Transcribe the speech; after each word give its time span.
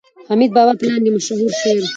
د 0.25 0.25
حميد 0.29 0.51
بابا 0.57 0.73
په 0.79 0.83
لاندې 0.89 1.09
مشهور 1.15 1.51
شعر 1.61 1.85